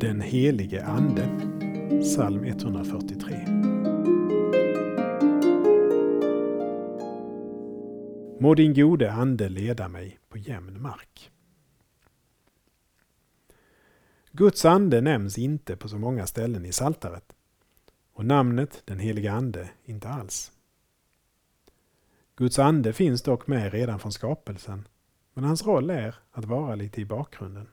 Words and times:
Den 0.00 0.20
helige 0.20 0.84
Ande. 0.84 1.28
Psalm 2.02 2.44
143. 2.44 3.46
Må 8.40 8.54
din 8.54 8.74
gode 8.74 9.12
Ande 9.12 9.48
leda 9.48 9.88
mig 9.88 10.18
på 10.28 10.38
jämn 10.38 10.82
mark. 10.82 11.30
Guds 14.32 14.64
ande 14.64 15.00
nämns 15.00 15.38
inte 15.38 15.76
på 15.76 15.88
så 15.88 15.98
många 15.98 16.26
ställen 16.26 16.64
i 16.64 16.72
Saltaret 16.72 17.32
och 18.12 18.24
namnet 18.24 18.82
den 18.84 18.98
helige 18.98 19.32
Ande 19.32 19.70
inte 19.84 20.08
alls. 20.08 20.52
Guds 22.36 22.58
ande 22.58 22.92
finns 22.92 23.22
dock 23.22 23.46
med 23.46 23.72
redan 23.72 23.98
från 23.98 24.12
skapelsen, 24.12 24.88
men 25.34 25.44
hans 25.44 25.66
roll 25.66 25.90
är 25.90 26.14
att 26.30 26.44
vara 26.44 26.74
lite 26.74 27.00
i 27.00 27.04
bakgrunden. 27.04 27.68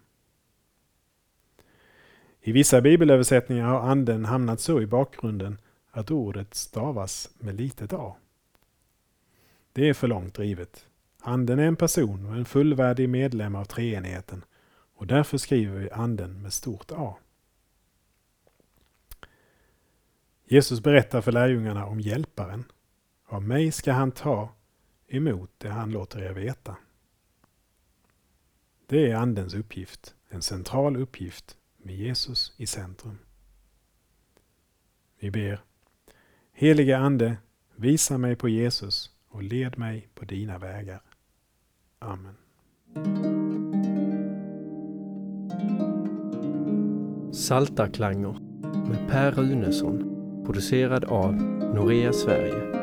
I 2.48 2.52
vissa 2.52 2.82
bibelöversättningar 2.82 3.68
har 3.68 3.80
anden 3.80 4.26
hamnat 4.26 4.60
så 4.60 4.82
i 4.82 4.86
bakgrunden 4.86 5.58
att 5.92 6.12
ordet 6.12 6.54
stavas 6.54 7.30
med 7.40 7.56
litet 7.56 7.94
a. 7.94 8.16
Det 9.74 9.90
är 9.90 9.94
för 9.94 10.08
långt 10.08 10.34
drivet. 10.34 10.88
Anden 11.22 11.60
är 11.60 11.68
en 11.68 11.76
person 11.76 12.26
och 12.26 12.36
en 12.36 12.46
fullvärdig 12.46 13.10
medlem 13.10 13.56
av 13.56 13.66
treenigheten 13.66 14.44
och 14.96 15.08
därför 15.08 15.38
skriver 15.38 15.80
vi 15.80 15.92
anden 15.92 16.42
med 16.42 16.54
stort 16.54 16.92
A. 16.92 17.16
Jesus 20.48 20.84
berättar 20.84 21.22
för 21.22 21.32
lärjungarna 21.32 21.86
om 21.86 22.00
Hjälparen. 22.00 22.64
Av 23.26 23.44
mig 23.44 23.72
ska 23.72 23.92
han 23.92 24.12
ta 24.12 24.50
emot 25.08 25.52
det 25.58 25.70
han 25.70 25.92
låter 25.92 26.22
er 26.22 26.34
veta. 26.34 26.76
Det 28.88 29.12
är 29.12 29.16
Andens 29.16 29.54
uppgift, 29.54 30.16
en 30.30 30.42
central 30.42 30.98
uppgift 30.98 31.58
med 31.86 31.96
Jesus 31.96 32.54
i 32.58 32.66
centrum. 32.66 33.18
Vi 35.20 35.32
ber. 35.32 35.64
Helige 36.54 36.98
Ande, 36.98 37.38
visa 37.76 38.18
mig 38.18 38.36
på 38.36 38.50
Jesus 38.50 39.12
och 39.28 39.44
led 39.44 39.78
mig 39.78 40.08
på 40.16 40.26
dina 40.26 40.58
vägar. 40.58 41.02
Amen. 42.00 42.36
Saltarklanger 47.34 48.40
med 48.88 49.10
Per 49.10 49.32
Runesson 49.32 50.16
producerad 50.46 51.06
av 51.06 51.36
Norea 51.36 52.14
Sverige 52.14 52.75